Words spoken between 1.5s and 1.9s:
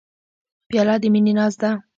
ده.